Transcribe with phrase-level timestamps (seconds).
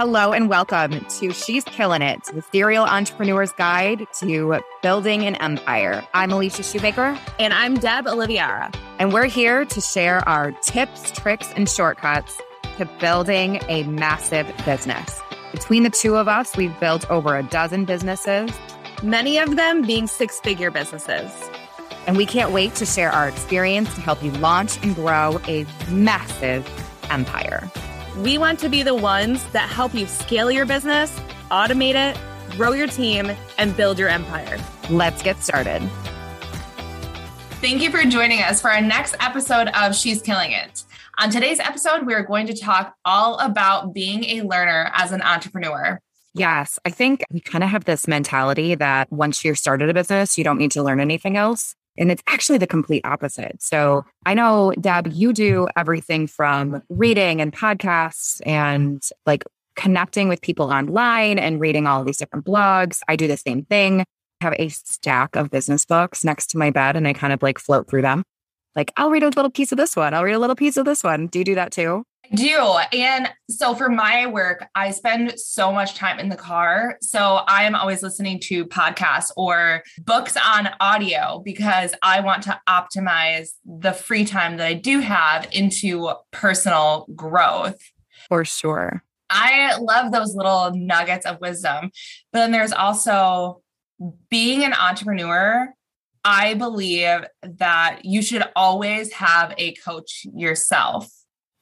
[0.00, 6.02] Hello and welcome to She's Killing It, the serial entrepreneur's guide to building an empire.
[6.14, 7.18] I'm Alicia Shumaker.
[7.38, 8.74] And I'm Deb Oliviara.
[8.98, 12.40] And we're here to share our tips, tricks, and shortcuts
[12.78, 15.20] to building a massive business.
[15.52, 18.50] Between the two of us, we've built over a dozen businesses,
[19.02, 21.30] many of them being six figure businesses.
[22.06, 25.66] And we can't wait to share our experience to help you launch and grow a
[25.90, 26.66] massive
[27.10, 27.70] empire.
[28.18, 31.16] We want to be the ones that help you scale your business,
[31.50, 32.18] automate it,
[32.56, 34.58] grow your team, and build your empire.
[34.90, 35.80] Let's get started.
[37.60, 40.82] Thank you for joining us for our next episode of She's Killing It.
[41.18, 46.00] On today's episode, we're going to talk all about being a learner as an entrepreneur.
[46.34, 50.36] Yes, I think we kind of have this mentality that once you've started a business,
[50.36, 51.76] you don't need to learn anything else.
[52.00, 53.62] And it's actually the complete opposite.
[53.62, 59.44] So I know, Deb, you do everything from reading and podcasts and like
[59.76, 63.00] connecting with people online and reading all these different blogs.
[63.06, 64.00] I do the same thing.
[64.40, 67.42] I have a stack of business books next to my bed and I kind of
[67.42, 68.24] like float through them.
[68.74, 70.14] Like, I'll read a little piece of this one.
[70.14, 71.26] I'll read a little piece of this one.
[71.26, 72.04] Do you do that too?
[72.34, 72.78] Do.
[72.92, 76.96] And so for my work, I spend so much time in the car.
[77.00, 82.60] So I am always listening to podcasts or books on audio because I want to
[82.68, 87.78] optimize the free time that I do have into personal growth.
[88.28, 89.02] For sure.
[89.28, 91.90] I love those little nuggets of wisdom.
[92.32, 93.62] But then there's also
[94.28, 95.72] being an entrepreneur.
[96.24, 101.10] I believe that you should always have a coach yourself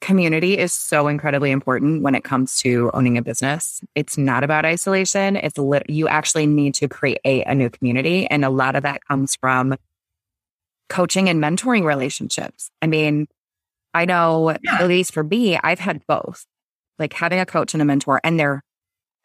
[0.01, 3.81] community is so incredibly important when it comes to owning a business.
[3.95, 5.35] It's not about isolation.
[5.35, 8.25] It's lit- you actually need to create a new community.
[8.27, 9.75] And a lot of that comes from
[10.87, 12.71] coaching and mentoring relationships.
[12.81, 13.27] I mean,
[13.93, 14.77] I know, yeah.
[14.79, 16.45] at least for me, I've had both,
[16.97, 18.63] like having a coach and a mentor, and they're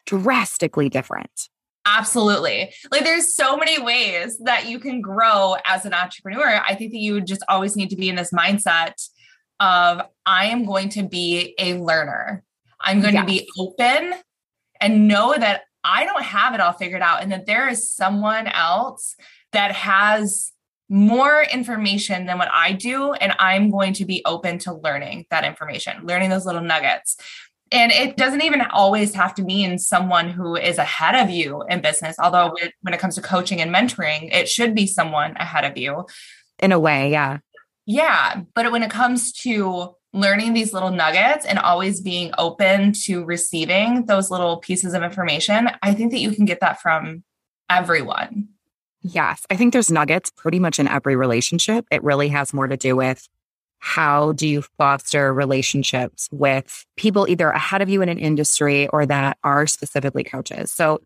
[0.05, 1.49] drastically different.
[1.87, 2.73] Absolutely.
[2.91, 6.61] Like there's so many ways that you can grow as an entrepreneur.
[6.67, 9.07] I think that you just always need to be in this mindset
[9.59, 12.43] of I am going to be a learner.
[12.79, 13.23] I'm going yes.
[13.23, 14.13] to be open
[14.79, 18.47] and know that I don't have it all figured out and that there is someone
[18.47, 19.15] else
[19.51, 20.51] that has
[20.89, 23.13] more information than what I do.
[23.13, 27.17] And I'm going to be open to learning that information, learning those little nuggets.
[27.71, 31.81] And it doesn't even always have to mean someone who is ahead of you in
[31.81, 35.77] business, although when it comes to coaching and mentoring, it should be someone ahead of
[35.77, 36.05] you.
[36.59, 37.39] In a way, yeah.
[37.85, 38.41] Yeah.
[38.53, 44.05] But when it comes to learning these little nuggets and always being open to receiving
[44.05, 47.23] those little pieces of information, I think that you can get that from
[47.69, 48.47] everyone.
[49.01, 49.45] Yes.
[49.51, 51.85] I think there's nuggets pretty much in every relationship.
[51.91, 53.27] It really has more to do with
[53.79, 59.05] how do you foster relationships with people either ahead of you in an industry or
[59.05, 60.71] that are specifically coaches.
[60.71, 61.01] So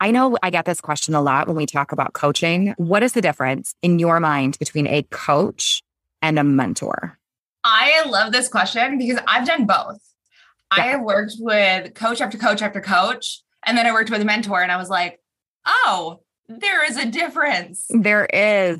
[0.00, 2.74] I know I get this question a lot when we talk about coaching.
[2.76, 5.82] What is the difference in your mind between a coach
[6.22, 7.18] and a mentor?
[7.64, 10.00] I love this question because I've done both.
[10.76, 10.84] Yeah.
[10.84, 14.24] I have worked with coach after coach after coach, and then I worked with a
[14.24, 15.20] mentor, and I was like,
[15.66, 17.86] oh, there is a difference.
[17.90, 18.78] There is.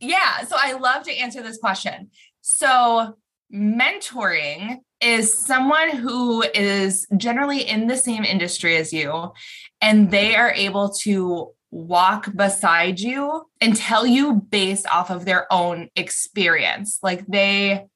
[0.00, 0.44] Yeah.
[0.44, 2.10] So I love to answer this question.
[2.40, 3.16] So,
[3.52, 9.32] mentoring is someone who is generally in the same industry as you,
[9.80, 15.50] and they are able to walk beside you and tell you based off of their
[15.52, 16.98] own experience.
[17.02, 17.86] Like they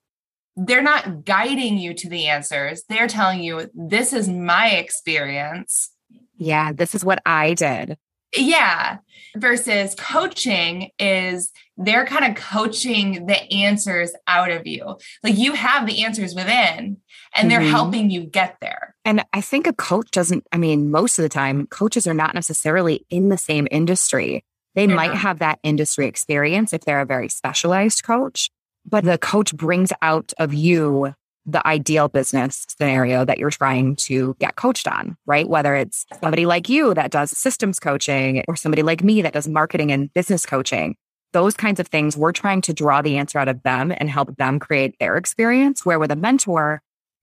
[0.57, 2.85] they're not guiding you to the answers.
[2.89, 5.91] They're telling you this is my experience.
[6.37, 7.99] Yeah, this is what I did.
[8.37, 8.99] Yeah.
[9.37, 14.97] Versus coaching is they're kind of coaching the answers out of you.
[15.23, 16.99] Like you have the answers within
[17.35, 17.71] and they're mm-hmm.
[17.71, 18.95] helping you get there.
[19.05, 22.35] And I think a coach doesn't, I mean, most of the time, coaches are not
[22.35, 24.45] necessarily in the same industry.
[24.77, 24.95] They yeah.
[24.95, 28.51] might have that industry experience if they're a very specialized coach,
[28.87, 31.15] but the coach brings out of you
[31.47, 35.49] the ideal business scenario that you're trying to get coached on, right?
[35.49, 39.47] Whether it's somebody like you that does systems coaching or somebody like me that does
[39.49, 40.97] marketing and business coaching,
[41.33, 44.37] those kinds of things, we're trying to draw the answer out of them and help
[44.37, 45.85] them create their experience.
[45.85, 46.81] Where with a mentor,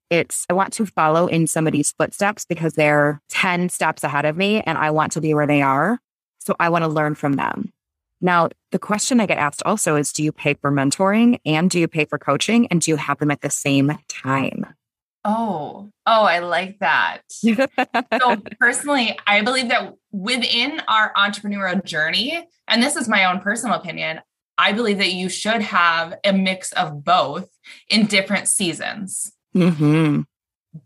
[0.10, 4.62] it's I want to follow in somebody's footsteps because they're 10 steps ahead of me
[4.62, 6.00] and I want to be where they are.
[6.40, 7.72] So I want to learn from them.
[8.22, 11.80] Now, the question I get asked also is do you pay for mentoring and do
[11.80, 14.66] you pay for coaching and do you have them at the same time?
[15.24, 17.22] Oh, oh, I like that.
[17.30, 17.58] so,
[18.60, 24.22] personally, I believe that within our entrepreneurial journey, and this is my own personal opinion,
[24.58, 27.50] I believe that you should have a mix of both
[27.90, 29.32] in different seasons.
[29.56, 30.22] Mm-hmm.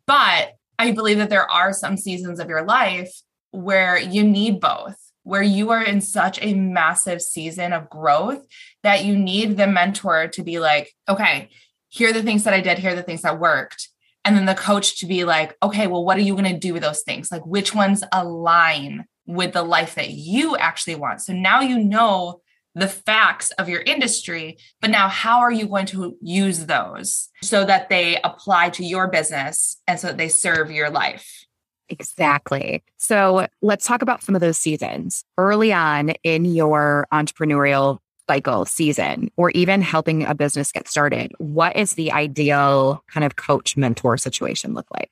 [0.07, 3.13] But I believe that there are some seasons of your life
[3.51, 8.45] where you need both, where you are in such a massive season of growth
[8.83, 11.49] that you need the mentor to be like, okay,
[11.89, 13.89] here are the things that I did, here are the things that worked.
[14.23, 16.73] And then the coach to be like, okay, well, what are you going to do
[16.73, 17.31] with those things?
[17.31, 21.21] Like, which ones align with the life that you actually want?
[21.21, 22.41] So now you know
[22.75, 27.65] the facts of your industry, but now how are you going to use those so
[27.65, 31.44] that they apply to your business and so that they serve your life?
[31.89, 32.83] Exactly.
[32.97, 39.29] So let's talk about some of those seasons early on in your entrepreneurial cycle season,
[39.37, 41.31] or even helping a business get started.
[41.37, 45.11] What is the ideal kind of coach mentor situation look like?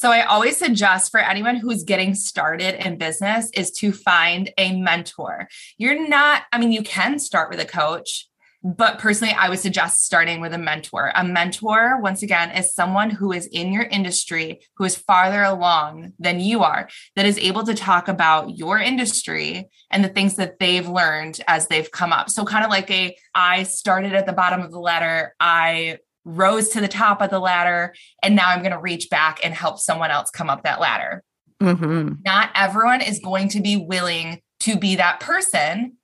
[0.00, 4.80] So I always suggest for anyone who's getting started in business is to find a
[4.80, 5.48] mentor.
[5.76, 8.27] You're not, I mean, you can start with a coach,
[8.64, 11.12] but personally, I would suggest starting with a mentor.
[11.14, 16.12] A mentor, once again, is someone who is in your industry, who is farther along
[16.18, 20.58] than you are, that is able to talk about your industry and the things that
[20.58, 22.30] they've learned as they've come up.
[22.30, 26.70] So, kind of like a I started at the bottom of the ladder, I rose
[26.70, 29.78] to the top of the ladder and now i'm going to reach back and help
[29.78, 31.24] someone else come up that ladder
[31.62, 32.12] mm-hmm.
[32.22, 35.96] not everyone is going to be willing to be that person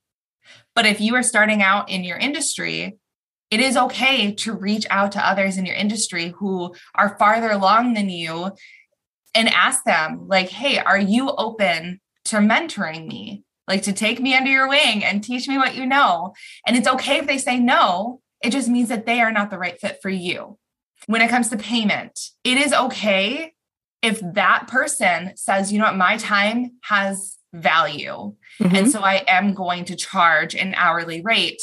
[0.74, 2.98] but if you are starting out in your industry
[3.50, 7.94] it is okay to reach out to others in your industry who are farther along
[7.94, 8.50] than you
[9.34, 13.44] and ask them like hey are you open to mentoring me?
[13.66, 16.34] Like to take me under your wing and teach me what you know?
[16.66, 18.20] And it's okay if they say no.
[18.42, 20.58] It just means that they are not the right fit for you.
[21.06, 23.52] When it comes to payment, it is okay
[24.02, 28.34] if that person says, you know what, my time has value.
[28.60, 28.76] Mm-hmm.
[28.76, 31.62] And so I am going to charge an hourly rate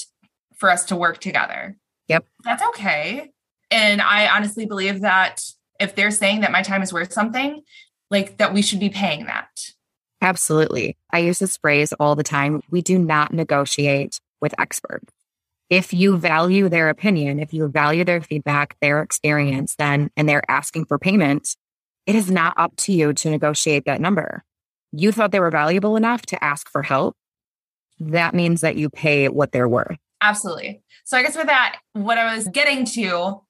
[0.56, 1.78] for us to work together.
[2.08, 2.26] Yep.
[2.44, 3.32] That's okay.
[3.70, 5.42] And I honestly believe that
[5.80, 7.62] if they're saying that my time is worth something,
[8.10, 9.50] like that we should be paying that.
[10.22, 10.98] Absolutely.
[11.12, 12.62] I use this phrase all the time.
[12.70, 15.12] We do not negotiate with experts
[15.72, 20.44] if you value their opinion, if you value their feedback, their experience, then, and they're
[20.52, 21.56] asking for payment,
[22.06, 24.44] it is not up to you to negotiate that number.
[24.92, 27.16] You thought they were valuable enough to ask for help.
[28.00, 29.98] That means that you pay what they're worth.
[30.22, 30.82] Absolutely.
[31.06, 33.42] So I guess with that, what I was getting to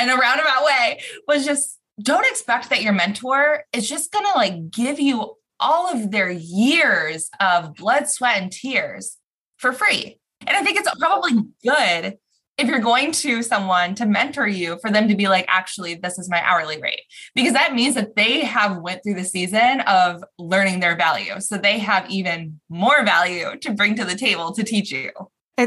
[0.00, 4.32] in a roundabout way was just don't expect that your mentor is just going to
[4.36, 9.18] like give you all of their years of blood, sweat, and tears
[9.58, 10.18] for free.
[10.46, 11.32] And I think it's probably
[11.62, 12.16] good
[12.60, 16.18] if you're going to someone to mentor you for them to be like actually this
[16.18, 17.02] is my hourly rate
[17.34, 21.56] because that means that they have went through the season of learning their value so
[21.56, 25.10] they have even more value to bring to the table to teach you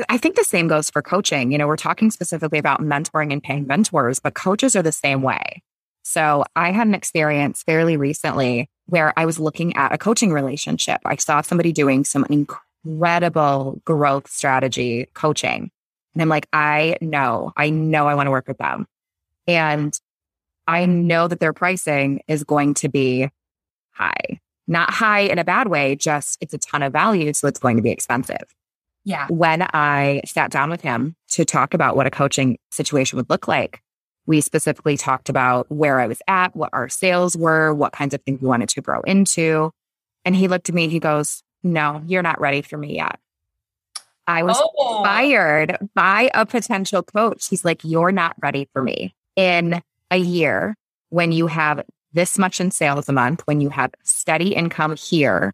[0.10, 1.52] I think the same goes for coaching.
[1.52, 5.22] You know, we're talking specifically about mentoring and paying mentors, but coaches are the same
[5.22, 5.62] way.
[6.04, 11.00] So I had an experience fairly recently where I was looking at a coaching relationship.
[11.06, 15.70] I saw somebody doing some incredible growth strategy coaching.
[16.14, 18.88] And I'm like, I know, I know I want to work with them.
[19.48, 19.98] And
[20.68, 23.30] I know that their pricing is going to be
[23.92, 27.34] high, not high in a bad way, just it's a ton of value.
[27.34, 28.44] So it's going to be expensive.
[29.04, 29.28] Yeah.
[29.28, 33.48] When I sat down with him to talk about what a coaching situation would look
[33.48, 33.82] like,
[34.26, 38.22] we specifically talked about where I was at, what our sales were, what kinds of
[38.22, 39.72] things we wanted to grow into.
[40.24, 43.20] And he looked at me, he goes, no, you're not ready for me yet.
[44.28, 45.04] I was oh.
[45.04, 47.48] fired by a potential coach.
[47.48, 49.16] He's like, You're not ready for me.
[49.36, 50.76] In a year,
[51.10, 55.54] when you have this much in sales a month, when you have steady income here,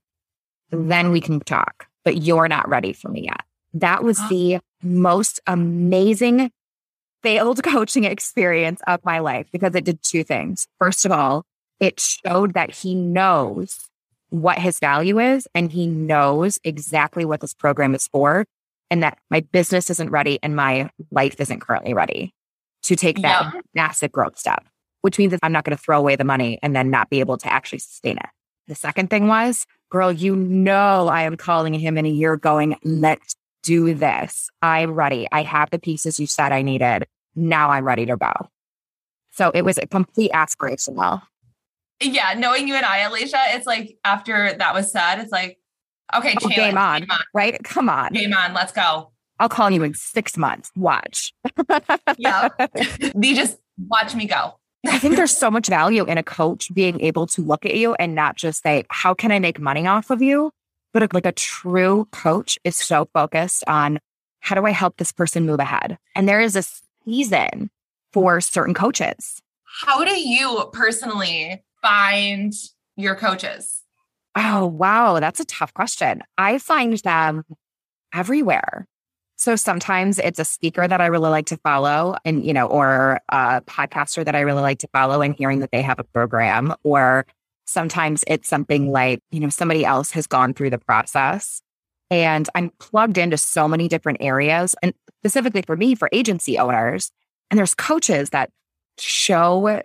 [0.71, 3.41] then we can talk, but you're not ready for me yet.
[3.73, 6.51] That was the most amazing
[7.23, 10.67] failed coaching experience of my life because it did two things.
[10.79, 11.45] First of all,
[11.79, 13.87] it showed that he knows
[14.29, 18.45] what his value is and he knows exactly what this program is for
[18.89, 22.33] and that my business isn't ready and my life isn't currently ready
[22.83, 23.61] to take that yeah.
[23.73, 24.65] massive growth step,
[25.01, 27.19] which means that I'm not going to throw away the money and then not be
[27.19, 28.29] able to actually sustain it.
[28.67, 32.75] The second thing was, girl, you know, I am calling him in a year going,
[32.83, 34.49] let's do this.
[34.61, 35.27] I'm ready.
[35.31, 37.07] I have the pieces you said I needed.
[37.35, 38.31] Now I'm ready to go.
[39.31, 41.21] So it was a complete aspirational
[42.01, 45.58] yeah, knowing you and I, Alicia, it's like after that was said, it's like,
[46.15, 47.63] okay, oh, game, on, game on, right?
[47.63, 48.13] Come on.
[48.13, 49.11] Game on, let's go.
[49.39, 50.71] I'll call you in six months.
[50.75, 51.33] Watch.
[52.17, 52.49] yeah.
[53.15, 54.55] You just watch me go.
[54.85, 57.95] I think there's so much value in a coach being able to look at you
[57.95, 60.51] and not just say, how can I make money off of you?
[60.93, 63.99] But like a true coach is so focused on
[64.39, 65.97] how do I help this person move ahead?
[66.15, 66.63] And there is a
[67.05, 67.69] season
[68.11, 72.53] for certain coaches How do you personally find
[72.95, 73.83] your coaches?
[74.35, 75.19] Oh, wow.
[75.19, 76.21] That's a tough question.
[76.37, 77.43] I find them
[78.13, 78.87] everywhere.
[79.37, 83.21] So sometimes it's a speaker that I really like to follow and, you know, or
[83.29, 86.73] a podcaster that I really like to follow and hearing that they have a program.
[86.83, 87.25] Or
[87.65, 91.61] sometimes it's something like, you know, somebody else has gone through the process
[92.09, 94.75] and I'm plugged into so many different areas.
[94.81, 97.11] And specifically for me, for agency owners,
[97.49, 98.49] and there's coaches that
[98.97, 99.81] show,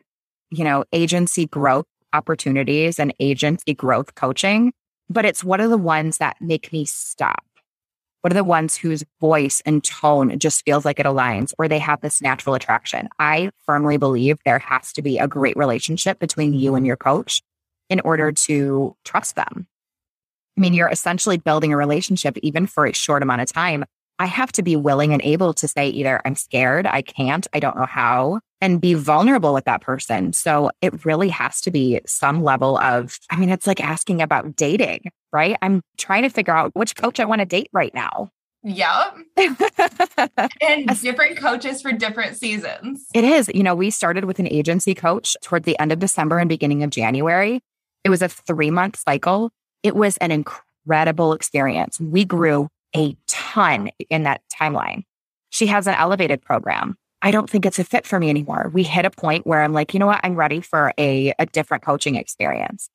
[0.50, 4.73] you know, agency growth opportunities and agency growth coaching,
[5.11, 7.44] but it's one of the ones that make me stop.
[8.23, 11.78] What are the ones whose voice and tone just feels like it aligns or they
[11.80, 13.11] have this natural attraction?
[13.18, 17.42] I firmly believe there has to be a great relationship between you and your coach
[17.90, 19.66] in order to trust them.
[20.56, 23.85] I mean, you're essentially building a relationship even for a short amount of time
[24.18, 27.61] I have to be willing and able to say either I'm scared, I can't, I
[27.61, 30.33] don't know how, and be vulnerable with that person.
[30.33, 34.56] So it really has to be some level of, I mean, it's like asking about
[34.56, 35.59] dating, right?
[35.61, 38.30] I'm trying to figure out which coach I want to date right now.
[38.62, 39.18] Yep.
[40.62, 43.04] and different coaches for different seasons.
[43.12, 43.50] It is.
[43.54, 46.83] You know, we started with an agency coach toward the end of December and beginning
[46.83, 47.61] of January.
[48.02, 49.50] It was a three month cycle.
[49.83, 52.00] It was an incredible experience.
[52.00, 55.02] We grew a ton in that timeline.
[55.50, 56.97] She has an elevated program.
[57.25, 58.71] I don't think it's a fit for me anymore.
[58.75, 60.21] We hit a point where I'm like, you know what?
[60.23, 62.90] I'm ready for a, a different coaching experience.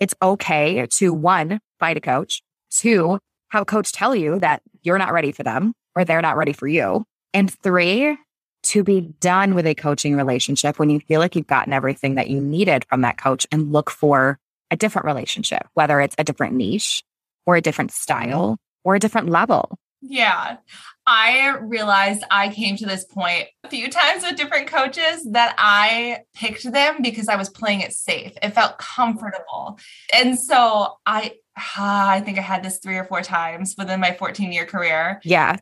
[0.00, 3.18] It's okay to one, find a coach, two,
[3.50, 6.54] have a coach tell you that you're not ready for them or they're not ready
[6.54, 7.04] for you.
[7.34, 8.16] And three,
[8.62, 12.30] to be done with a coaching relationship when you feel like you've gotten everything that
[12.30, 14.38] you needed from that coach and look for
[14.70, 17.04] a different relationship, whether it's a different niche
[17.44, 19.78] or a different style or a different level.
[20.08, 20.58] Yeah.
[21.06, 26.20] I realized I came to this point a few times with different coaches that I
[26.34, 28.32] picked them because I was playing it safe.
[28.42, 29.78] It felt comfortable.
[30.12, 34.52] And so I I think I had this 3 or 4 times within my 14
[34.52, 35.20] year career.
[35.24, 35.56] Yeah.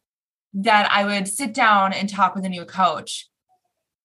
[0.55, 3.29] That I would sit down and talk with a new coach.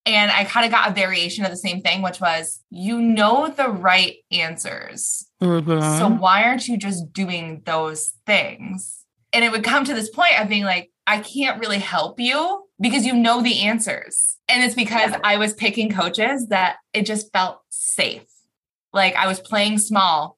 [0.06, 3.48] And I kind of got a variation of the same thing, which was you know
[3.50, 5.26] the right answers.
[5.42, 6.00] Mm-hmm.
[6.00, 8.99] So why aren't you just doing those things?
[9.34, 12.66] And it would come to this point of being like, I can't really help you
[12.80, 14.38] because you know the answers.
[14.48, 15.20] And it's because yeah.
[15.24, 18.26] I was picking coaches that it just felt safe.
[18.94, 20.38] Like I was playing small.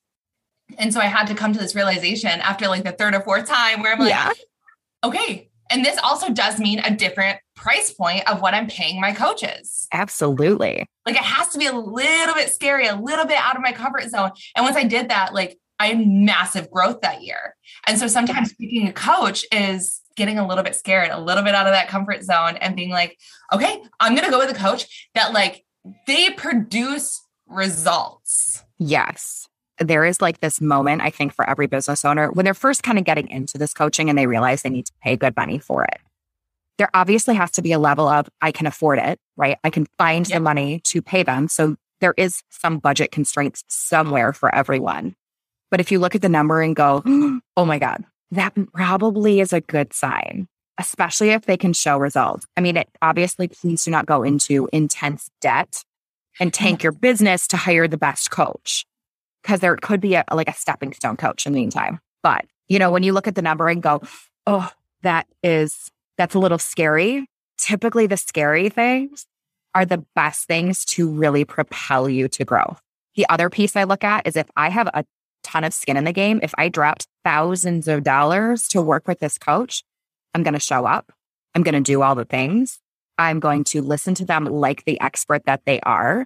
[0.78, 3.48] And so I had to come to this realization after like the third or fourth
[3.48, 4.32] time where I'm like, yeah.
[5.04, 5.50] okay.
[5.70, 9.88] And this also does mean a different price point of what I'm paying my coaches.
[9.94, 10.86] Absolutely.
[11.06, 13.72] Like it has to be a little bit scary, a little bit out of my
[13.72, 14.32] comfort zone.
[14.56, 17.56] And once I did that, like I had massive growth that year.
[17.88, 21.56] And so sometimes picking a coach is getting a little bit scared, a little bit
[21.56, 23.18] out of that comfort zone and being like,
[23.52, 25.66] okay, I'm going to go with a coach that like
[26.06, 28.64] they produce results.
[28.78, 29.48] Yes.
[29.80, 33.00] There is like this moment, I think, for every business owner when they're first kind
[33.00, 35.84] of getting into this coaching and they realize they need to pay good money for
[35.84, 35.98] it.
[36.78, 39.58] There obviously has to be a level of, I can afford it, right?
[39.64, 40.38] I can find yep.
[40.38, 41.48] the money to pay them.
[41.48, 45.16] So there is some budget constraints somewhere for everyone.
[45.72, 47.02] But if you look at the number and go,
[47.58, 50.48] oh my God, that probably is a good sign,
[50.78, 52.46] especially if they can show results.
[52.56, 55.84] I mean, it, obviously, please do not go into intense debt
[56.40, 58.86] and tank your business to hire the best coach
[59.42, 62.00] because there could be a, like a stepping stone coach in the meantime.
[62.24, 64.02] But, you know, when you look at the number and go,
[64.46, 64.70] oh,
[65.02, 67.26] that is, that's a little scary.
[67.58, 69.26] Typically, the scary things
[69.74, 72.82] are the best things to really propel you to growth.
[73.16, 75.06] The other piece I look at is if I have a
[75.44, 76.40] ton of skin in the game.
[76.44, 79.84] If I dropped thousands of dollars to work with this coach,
[80.34, 81.12] I'm going to show up.
[81.56, 82.80] I'm going to do all the things.
[83.18, 86.26] I'm going to listen to them like the expert that they are.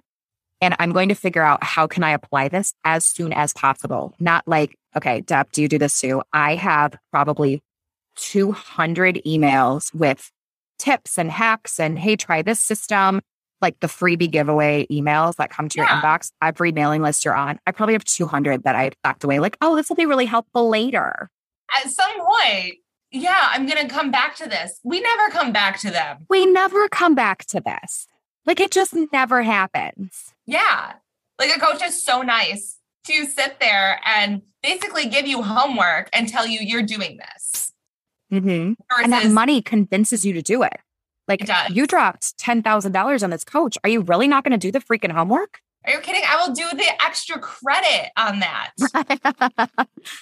[0.60, 4.14] And I'm going to figure out how can I apply this as soon as possible.
[4.18, 6.22] Not like, okay, Deb, do you do this too?
[6.32, 7.62] I have probably
[8.16, 10.30] 200 emails with
[10.78, 13.20] tips and hacks and, hey, try this system
[13.60, 15.84] like the freebie giveaway emails that come to yeah.
[15.84, 19.38] your inbox, every mailing list you're on, I probably have 200 that I've backed away.
[19.38, 21.30] Like, oh, this will be really helpful later.
[21.74, 22.76] At some point,
[23.10, 24.80] yeah, I'm going to come back to this.
[24.84, 26.26] We never come back to them.
[26.28, 28.06] We never come back to this.
[28.44, 30.32] Like, it just never happens.
[30.46, 30.94] Yeah.
[31.38, 36.28] Like, a coach is so nice to sit there and basically give you homework and
[36.28, 37.72] tell you you're doing this.
[38.32, 38.74] Mm-hmm.
[38.90, 40.78] Versus, and that money convinces you to do it.
[41.28, 43.76] Like you dropped $10,000 on this coach.
[43.82, 45.60] Are you really not going to do the freaking homework?
[45.84, 46.22] Are you kidding?
[46.26, 48.72] I will do the extra credit on that.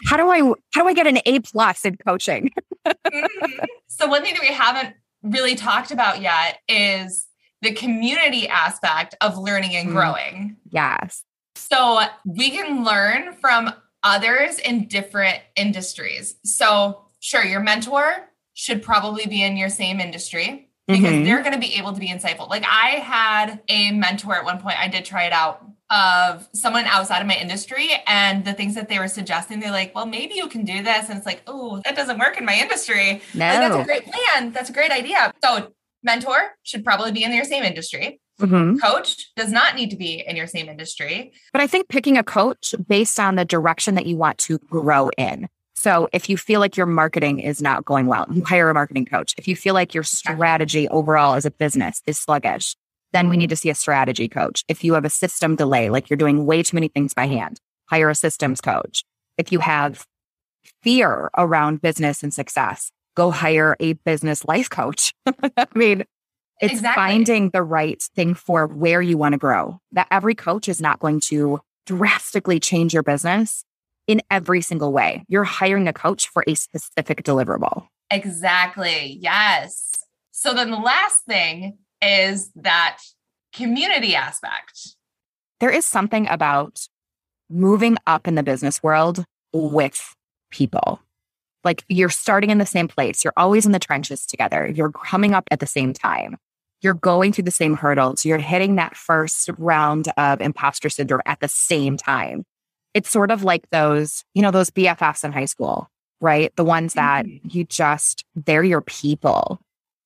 [0.07, 0.41] how do I
[0.73, 2.51] how do I get an A plus in coaching?
[2.87, 3.65] mm-hmm.
[3.89, 7.27] So one thing that we haven't really talked about yet is
[7.63, 9.93] the community aspect of learning and Mm.
[9.93, 10.57] growing.
[10.69, 11.25] Yes.
[11.57, 16.37] So we can learn from others in different industries.
[16.45, 21.25] So, sure, your mentor should probably be in your same industry because Mhm.
[21.25, 22.49] they're going to be able to be insightful.
[22.49, 26.85] Like, I had a mentor at one point, I did try it out of someone
[26.87, 30.35] outside of my industry, and the things that they were suggesting, they're like, well, maybe
[30.35, 31.09] you can do this.
[31.09, 33.21] And it's like, oh, that doesn't work in my industry.
[33.35, 33.47] No.
[33.47, 34.53] Like, that's a great plan.
[34.53, 35.33] That's a great idea.
[35.45, 35.73] So,
[36.03, 38.21] mentor should probably be in your same industry.
[38.41, 38.81] Mhm.
[38.83, 41.33] Coach does not need to be in your same industry.
[41.53, 45.11] But I think picking a coach based on the direction that you want to grow
[45.17, 45.49] in.
[45.85, 49.05] So if you feel like your marketing is not going well, you hire a marketing
[49.05, 49.35] coach.
[49.37, 52.75] If you feel like your strategy overall as a business is sluggish,
[53.13, 54.65] then we need to see a strategy coach.
[54.67, 57.61] If you have a system delay, like you're doing way too many things by hand,
[57.91, 59.05] hire a systems coach.
[59.37, 60.07] If you have
[60.83, 65.13] fear around business and success, go hire a business life coach.
[65.59, 66.05] I mean,
[66.63, 66.95] it's Exactly.
[66.95, 69.81] finding the right thing for where you want to grow.
[69.93, 73.67] That every coach is not going to drastically change your business
[74.07, 75.25] in every single way.
[75.29, 77.87] You're hiring a coach for a specific deliverable.
[78.11, 79.19] Exactly.
[79.21, 79.91] Yes.
[80.31, 82.99] So then the last thing is that
[83.55, 84.97] community aspect.
[85.61, 86.87] There is something about
[87.49, 90.15] moving up in the business world with
[90.51, 91.01] people.
[91.63, 93.25] Like you're starting in the same place.
[93.25, 94.67] You're always in the trenches together.
[94.67, 96.37] You're coming up at the same time.
[96.83, 98.27] You're going through the same hurdles.
[98.27, 102.45] You're hitting that first round of imposter syndrome at the same time.
[102.95, 106.55] It's sort of like those, you know, those BFFs in high school, right?
[106.57, 107.49] The ones that mm-hmm.
[107.51, 109.61] you just, they're your people.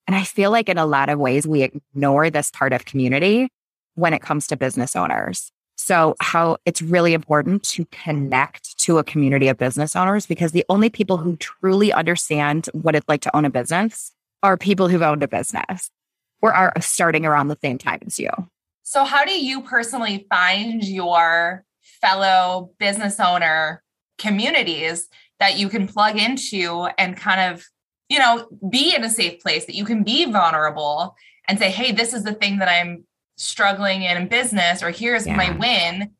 [0.07, 3.50] And I feel like in a lot of ways, we ignore this part of community
[3.95, 5.52] when it comes to business owners.
[5.76, 10.64] So, how it's really important to connect to a community of business owners because the
[10.68, 15.02] only people who truly understand what it's like to own a business are people who've
[15.02, 15.90] owned a business
[16.42, 18.30] or are starting around the same time as you.
[18.83, 21.64] So, how do you personally find your
[22.00, 23.83] fellow business owner
[24.19, 27.65] communities that you can plug into and kind of,
[28.08, 31.15] you know, be in a safe place that you can be vulnerable
[31.47, 33.04] and say, hey, this is the thing that I'm
[33.37, 36.11] struggling in in business, or here's my win.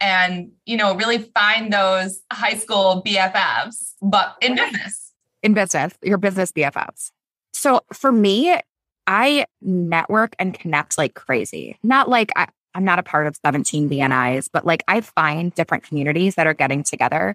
[0.00, 5.12] And, you know, really find those high school BFFs, but in business.
[5.42, 7.10] in business, your business BFFs.
[7.52, 8.58] So for me,
[9.06, 11.78] I network and connect like crazy.
[11.82, 15.84] Not like I, I'm not a part of 17 BNIs, but like I find different
[15.84, 17.34] communities that are getting together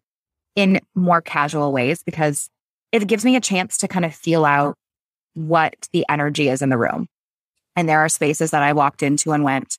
[0.55, 2.49] in more casual ways because
[2.91, 4.75] it gives me a chance to kind of feel out
[5.35, 7.07] what the energy is in the room.
[7.75, 9.77] And there are spaces that I walked into and went,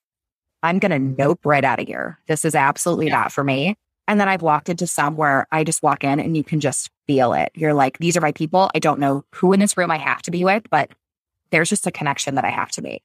[0.63, 2.19] I'm going to nope right out of here.
[2.29, 3.15] This is absolutely Yeah.
[3.15, 3.75] not for me.
[4.07, 6.89] And then I've walked into some where I just walk in and you can just
[7.07, 7.51] feel it.
[7.55, 8.71] You're like, these are my people.
[8.75, 10.91] I don't know who in this room I have to be with, but
[11.51, 13.03] there's just a connection that I have to make.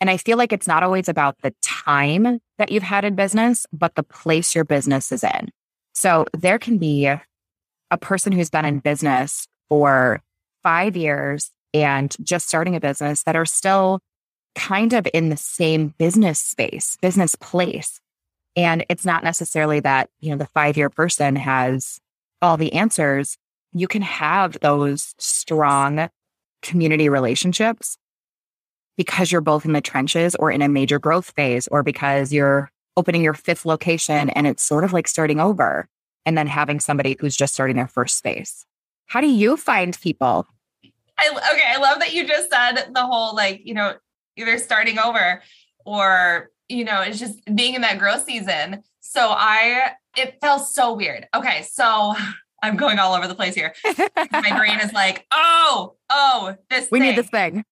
[0.00, 3.66] And I feel like it's not always about the time that you've had in business,
[3.72, 5.50] but the place your business is in.
[5.94, 10.22] So there can be a person who's been in business for
[10.62, 14.00] five years and just starting a business that are still
[14.54, 18.00] kind of in the same business space, business place.
[18.56, 21.98] And it's not necessarily that, you know, the five year person has
[22.42, 23.36] all the answers.
[23.72, 26.08] You can have those strong
[26.62, 27.96] community relationships
[29.00, 32.70] because you're both in the trenches or in a major growth phase, or because you're
[32.98, 35.88] opening your fifth location and it's sort of like starting over
[36.26, 38.66] and then having somebody who's just starting their first space.
[39.06, 40.46] How do you find people?
[41.16, 43.94] I okay, I love that you just said the whole like, you know,
[44.36, 45.40] either starting over
[45.86, 48.82] or, you know, it's just being in that growth season.
[49.00, 51.26] So I it felt so weird.
[51.34, 52.14] Okay, so
[52.62, 53.74] I'm going all over the place here.
[54.30, 57.08] My brain is like, oh, oh, this We thing.
[57.08, 57.64] need this thing.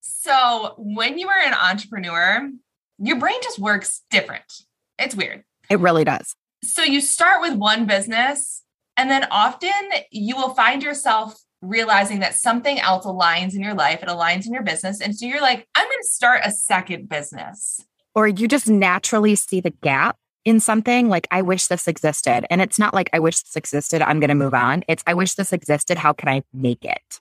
[0.00, 2.50] So when you are an entrepreneur,
[2.98, 4.52] your brain just works different.
[4.98, 5.44] It's weird.
[5.68, 6.34] It really does.
[6.62, 8.62] So you start with one business,
[8.96, 9.70] and then often
[10.10, 14.52] you will find yourself realizing that something else aligns in your life, it aligns in
[14.52, 15.00] your business.
[15.00, 17.84] And so you're like, I'm going to start a second business.
[18.14, 22.46] Or you just naturally see the gap in something like, I wish this existed.
[22.50, 24.02] And it's not like, I wish this existed.
[24.02, 24.84] I'm going to move on.
[24.88, 25.98] It's, I wish this existed.
[25.98, 27.20] How can I make it?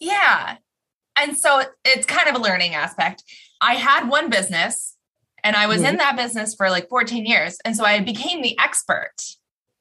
[0.00, 0.56] Yeah.
[1.20, 3.22] And so it's kind of a learning aspect.
[3.60, 4.96] I had one business
[5.44, 7.58] and I was in that business for like 14 years.
[7.64, 9.14] And so I became the expert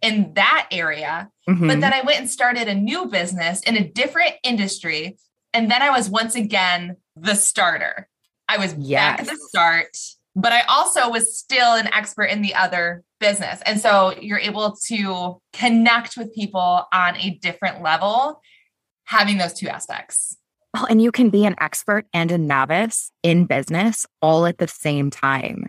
[0.02, 1.30] in that area.
[1.49, 1.67] Mhm.
[1.67, 5.17] But then I went and started a new business in a different industry.
[5.54, 8.08] And then I was once again the starter.
[8.47, 9.97] I was back at the start,
[10.36, 13.62] but I also was still an expert in the other business.
[13.65, 18.41] And so you're able to connect with people on a different level,
[19.06, 20.38] having those two aspects.
[20.75, 24.67] Oh, and you can be an expert and a novice in business all at the
[24.67, 25.67] same time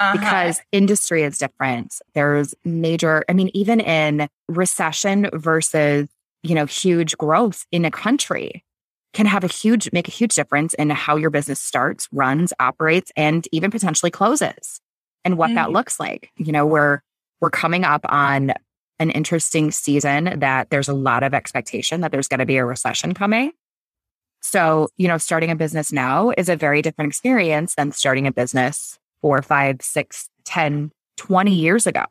[0.00, 0.12] uh-huh.
[0.12, 1.94] because industry is different.
[2.14, 6.08] There's major, I mean, even in recession versus,
[6.42, 8.64] you know, huge growth in a country
[9.12, 13.10] can have a huge, make a huge difference in how your business starts, runs, operates,
[13.16, 14.80] and even potentially closes
[15.24, 15.56] and what mm-hmm.
[15.56, 16.30] that looks like.
[16.36, 17.02] You know, we're,
[17.40, 18.54] we're coming up on
[18.98, 22.64] an interesting season that there's a lot of expectation that there's going to be a
[22.64, 23.52] recession coming.
[24.40, 28.32] So, you know, starting a business now is a very different experience than starting a
[28.32, 32.06] business four, five, six, 10, 20 years ago.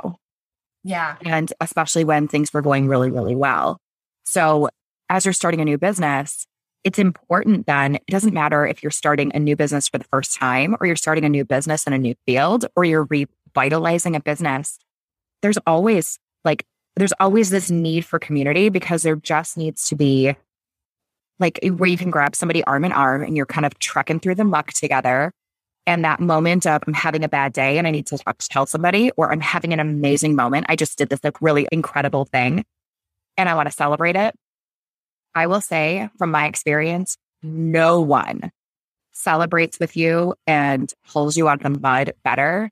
[0.83, 1.15] Yeah.
[1.25, 3.77] And especially when things were going really, really well.
[4.25, 4.69] So,
[5.09, 6.45] as you're starting a new business,
[6.83, 10.35] it's important then, it doesn't matter if you're starting a new business for the first
[10.35, 14.19] time or you're starting a new business in a new field or you're revitalizing a
[14.19, 14.77] business.
[15.41, 20.35] There's always like, there's always this need for community because there just needs to be
[21.39, 24.35] like where you can grab somebody arm in arm and you're kind of trekking through
[24.35, 25.31] the muck together.
[25.85, 28.47] And that moment of I'm having a bad day and I need to talk to
[28.49, 30.65] tell somebody, or I'm having an amazing moment.
[30.67, 32.65] I just did this like really incredible thing
[33.37, 34.35] and I want to celebrate it.
[35.33, 38.51] I will say from my experience, no one
[39.13, 42.69] celebrates with you and pulls you out of the mud better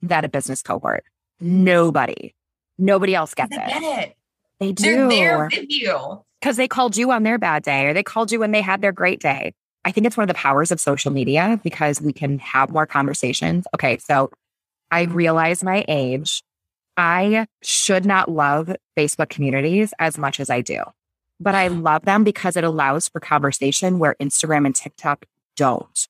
[0.00, 1.04] than a business cohort.
[1.40, 2.34] Nobody.
[2.78, 3.58] Nobody else gets it.
[3.58, 4.16] Get it.
[4.60, 4.84] They do.
[4.84, 8.30] They're there with you because they called you on their bad day or they called
[8.30, 9.54] you when they had their great day.
[9.82, 12.86] I think it's one of the powers of social media because we can have more
[12.86, 13.66] conversations.
[13.74, 14.30] Okay, so
[14.90, 16.42] I realize my age.
[16.98, 20.82] I should not love Facebook communities as much as I do,
[21.40, 25.24] but I love them because it allows for conversation where Instagram and TikTok
[25.56, 26.08] don't.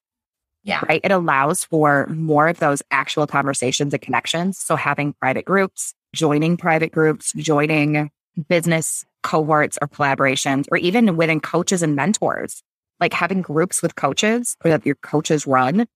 [0.64, 0.81] Yeah.
[0.88, 1.01] Right.
[1.05, 4.59] It allows for more of those actual conversations and connections.
[4.59, 8.11] So having private groups, joining private groups, joining
[8.49, 12.62] business cohorts or collaborations, or even within coaches and mentors,
[13.01, 15.87] like having groups with coaches or that your coaches run.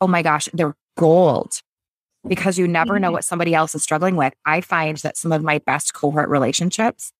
[0.00, 1.60] Oh my gosh, they're gold
[2.26, 3.14] because you never know mm-hmm.
[3.14, 4.34] what somebody else is struggling with.
[4.44, 7.12] I find that some of my best cohort relationships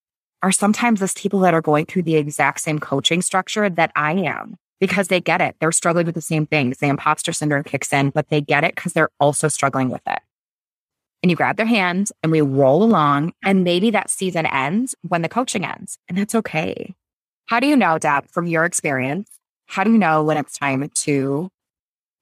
[0.42, 4.12] are sometimes those people that are going through the exact same coaching structure that I
[4.12, 5.56] am because they get it.
[5.60, 6.78] They're struggling with the same things.
[6.78, 10.20] The imposter syndrome kicks in, but they get it because they're also struggling with it
[11.22, 13.32] and you grab their hands and we roll along.
[13.42, 16.94] And maybe that season ends when the coaching ends, and that's okay.
[17.46, 19.30] How do you know, Deb, from your experience,
[19.66, 21.50] how do you know when it's time to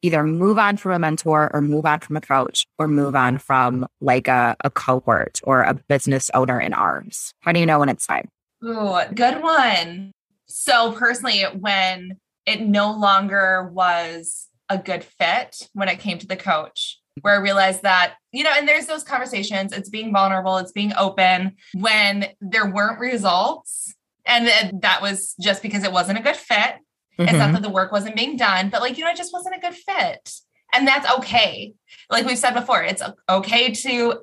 [0.03, 3.39] either move on from a mentor or move on from a coach or move on
[3.39, 7.33] from like a, a cohort or a business owner in arms?
[7.41, 8.29] How do you know when it's time?
[8.65, 10.13] Ooh, good one.
[10.47, 16.37] So personally, when it no longer was a good fit when it came to the
[16.37, 20.73] coach, where I realized that, you know, and there's those conversations, it's being vulnerable, it's
[20.73, 23.95] being open when there weren't results.
[24.27, 26.77] And that was just because it wasn't a good fit.
[27.19, 27.23] Mm-hmm.
[27.23, 27.53] It's not mm-hmm.
[27.55, 29.75] that the work wasn't being done, but like, you know, it just wasn't a good
[29.75, 30.33] fit.
[30.75, 31.75] And that's okay.
[32.11, 34.21] Like we've said before, it's okay to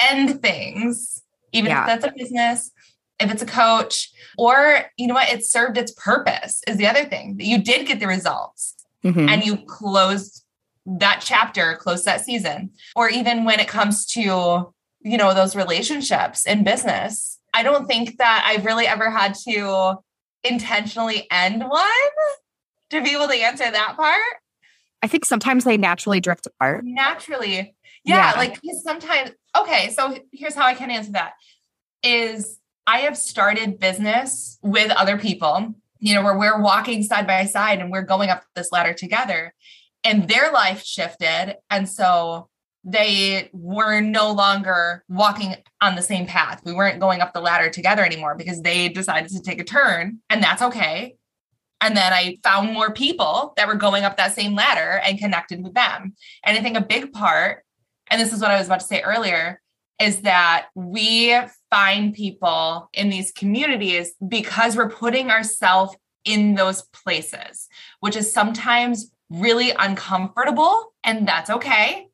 [0.00, 1.82] end things, even yeah.
[1.82, 2.72] if that's a business,
[3.20, 7.04] if it's a coach, or you know what, it served its purpose is the other
[7.04, 8.74] thing that you did get the results
[9.04, 9.28] mm-hmm.
[9.28, 10.41] and you closed
[10.86, 12.70] that chapter, close that season.
[12.96, 18.18] Or even when it comes to, you know, those relationships in business, I don't think
[18.18, 19.96] that I've really ever had to
[20.44, 21.86] intentionally end one
[22.90, 24.20] to be able to answer that part.
[25.02, 26.84] I think sometimes they naturally drift apart.
[26.84, 27.74] Naturally.
[28.04, 28.38] Yeah, yeah.
[28.38, 31.34] like sometimes okay, so here's how I can answer that
[32.02, 37.44] is I have started business with other people, you know, where we're walking side by
[37.46, 39.54] side and we're going up this ladder together
[40.04, 41.56] and their life shifted.
[41.70, 42.48] And so
[42.84, 46.62] they were no longer walking on the same path.
[46.64, 50.18] We weren't going up the ladder together anymore because they decided to take a turn,
[50.28, 51.16] and that's okay.
[51.80, 55.62] And then I found more people that were going up that same ladder and connected
[55.62, 56.14] with them.
[56.44, 57.64] And I think a big part,
[58.10, 59.60] and this is what I was about to say earlier,
[60.00, 61.36] is that we
[61.70, 67.68] find people in these communities because we're putting ourselves in those places,
[68.00, 72.08] which is sometimes really uncomfortable, and that's okay.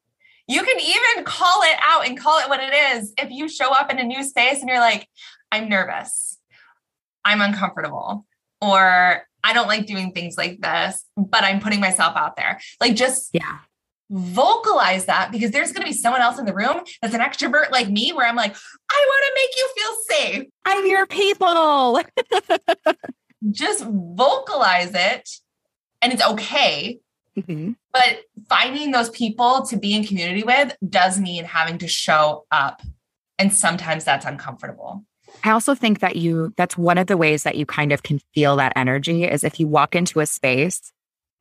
[0.47, 3.13] You can even call it out and call it what it is.
[3.19, 5.07] If you show up in a new space and you're like,
[5.53, 6.39] I'm nervous,
[7.25, 8.25] I'm uncomfortable,
[8.63, 12.61] or I don't like doing things like this, but I'm putting myself out there.
[12.81, 13.59] Like, just yeah,
[14.11, 17.71] vocalize that because there's going to be someone else in the room that's an extrovert
[17.71, 18.55] like me, where I'm like,
[18.91, 20.47] I want to make you feel safe.
[20.65, 22.01] I'm your people.
[23.51, 25.29] just vocalize it,
[26.01, 27.01] and it's okay
[27.39, 27.73] Mm-hmm.
[27.93, 32.83] But finding those people to be in community with does mean having to show up.
[33.39, 35.05] And sometimes that's uncomfortable.
[35.45, 38.21] I also think that you, that's one of the ways that you kind of can
[38.35, 40.93] feel that energy is if you walk into a space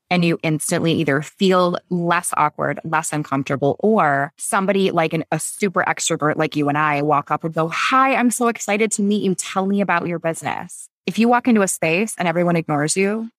[0.10, 5.84] and you instantly either feel less awkward, less uncomfortable, or somebody like an, a super
[5.84, 9.24] extrovert like you and I walk up and go, Hi, I'm so excited to meet
[9.24, 9.36] you.
[9.36, 10.90] Tell me about your business.
[11.06, 13.30] If you walk into a space and everyone ignores you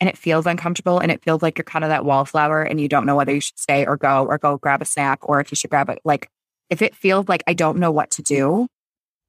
[0.00, 2.88] and it feels uncomfortable and it feels like you're kind of that wallflower and you
[2.88, 5.50] don't know whether you should stay or go or go grab a snack or if
[5.50, 6.28] you should grab it, like
[6.70, 8.66] if it feels like I don't know what to do,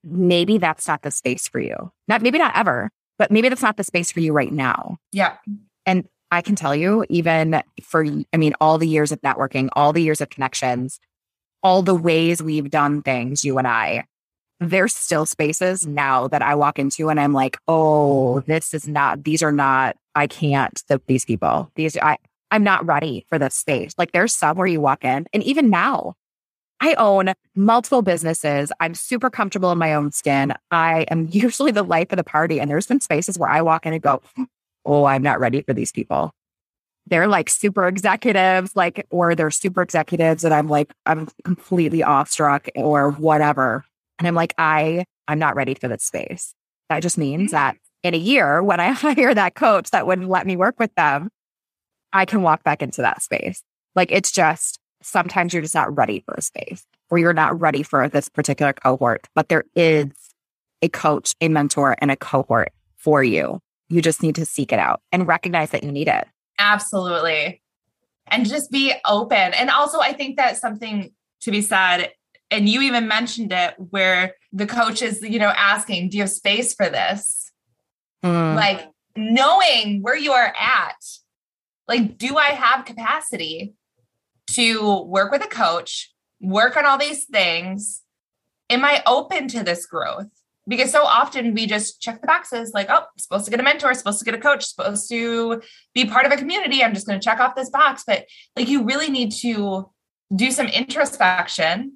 [0.03, 1.91] maybe that's not the space for you.
[2.07, 4.97] Not maybe not ever, but maybe that's not the space for you right now.
[5.11, 5.37] Yeah.
[5.85, 9.93] And I can tell you, even for, I mean, all the years of networking, all
[9.93, 10.99] the years of connections,
[11.63, 14.05] all the ways we've done things, you and I,
[14.59, 19.23] there's still spaces now that I walk into and I'm like, oh, this is not,
[19.23, 22.17] these are not, I can't, the, these people, these, I,
[22.51, 23.93] I'm not ready for this space.
[23.97, 26.15] Like there's some where you walk in and even now,
[26.79, 28.71] I own multiple businesses.
[28.79, 30.53] I'm super comfortable in my own skin.
[30.71, 32.59] I am usually the life of the party.
[32.59, 34.21] And there's been spaces where I walk in and go,
[34.85, 36.31] oh, I'm not ready for these people.
[37.07, 42.67] They're like super executives, like, or they're super executives and I'm like, I'm completely awestruck
[42.75, 43.85] or whatever.
[44.19, 46.53] And I'm like, I, I'm not ready for this space.
[46.89, 50.47] That just means that in a year, when I hire that coach that wouldn't let
[50.47, 51.29] me work with them,
[52.13, 53.63] I can walk back into that space.
[53.95, 57.83] Like it's just, sometimes you're just not ready for a space or you're not ready
[57.83, 60.07] for this particular cohort, but there is
[60.81, 64.79] a coach, a mentor, and a cohort for you you just need to seek it
[64.79, 66.27] out and recognize that you need it.
[66.59, 67.61] Absolutely.
[68.27, 69.53] And just be open.
[69.53, 72.11] And also, I think that's something to be said.
[72.51, 76.31] And you even mentioned it where the coach is, you know, asking, do you have
[76.31, 77.46] space for this?
[78.27, 78.55] Mm.
[78.55, 80.95] Like knowing where you are at.
[81.87, 83.73] Like, do I have capacity
[84.51, 88.01] to work with a coach, work on all these things?
[88.69, 90.27] Am I open to this growth?
[90.67, 93.93] because so often we just check the boxes like oh supposed to get a mentor
[93.93, 95.61] supposed to get a coach supposed to
[95.93, 98.67] be part of a community i'm just going to check off this box but like
[98.67, 99.89] you really need to
[100.35, 101.93] do some introspection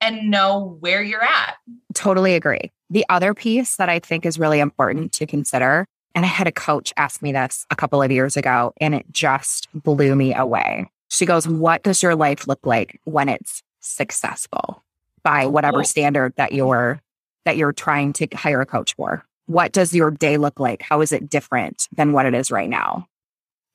[0.00, 1.56] and know where you're at
[1.94, 6.28] totally agree the other piece that i think is really important to consider and i
[6.28, 10.14] had a coach ask me this a couple of years ago and it just blew
[10.14, 14.82] me away she goes what does your life look like when it's successful
[15.22, 17.00] by whatever standard that you're
[17.44, 19.24] that you're trying to hire a coach for?
[19.46, 20.82] What does your day look like?
[20.82, 23.06] How is it different than what it is right now?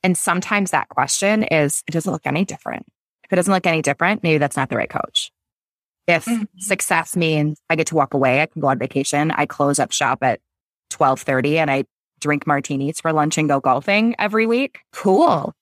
[0.03, 2.85] And sometimes that question is, it doesn't look any different.
[3.23, 5.31] If it doesn't look any different, maybe that's not the right coach.
[6.07, 6.43] If mm-hmm.
[6.57, 9.91] success means I get to walk away, I can go on vacation, I close up
[9.91, 10.39] shop at
[10.95, 11.85] 1230 and I
[12.19, 15.53] drink martinis for lunch and go golfing every week, cool.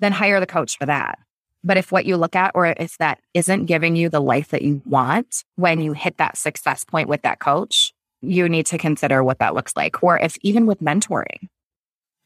[0.00, 1.18] Then hire the coach for that.
[1.62, 4.62] But if what you look at, or if that isn't giving you the life that
[4.62, 9.22] you want when you hit that success point with that coach, you need to consider
[9.22, 10.02] what that looks like.
[10.02, 11.48] Or if even with mentoring,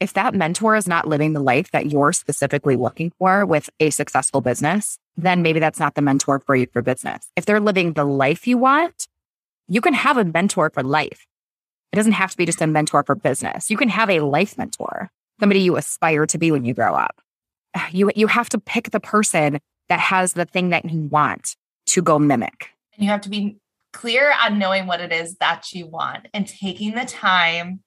[0.00, 3.90] if that mentor is not living the life that you're specifically looking for with a
[3.90, 7.30] successful business, then maybe that's not the mentor for you for business.
[7.36, 9.06] If they're living the life you want,
[9.68, 11.26] you can have a mentor for life.
[11.92, 13.70] It doesn't have to be just a mentor for business.
[13.70, 17.20] You can have a life mentor, somebody you aspire to be when you grow up
[17.92, 22.02] you you have to pick the person that has the thing that you want to
[22.02, 22.70] go mimic.
[22.94, 23.58] And you have to be
[23.92, 27.80] clear on knowing what it is that you want and taking the time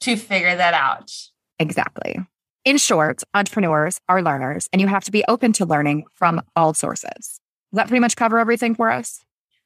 [0.00, 1.10] to figure that out.
[1.58, 2.18] Exactly.
[2.64, 6.72] In short, entrepreneurs are learners and you have to be open to learning from all
[6.74, 7.10] sources.
[7.10, 9.20] Does that pretty much cover everything for us?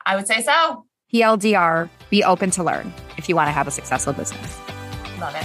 [0.04, 0.84] I would say so.
[1.12, 4.58] TLDR, be open to learn if you want to have a successful business.
[5.20, 5.44] Love it.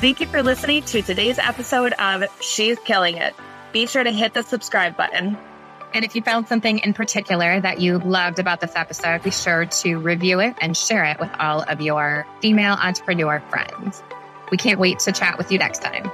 [0.00, 3.34] Thank you for listening to today's episode of She's Killing It.
[3.72, 5.36] Be sure to hit the subscribe button.
[5.92, 9.66] And if you found something in particular that you loved about this episode, be sure
[9.66, 14.02] to review it and share it with all of your female entrepreneur friends.
[14.50, 16.10] We can't wait to chat with you next time.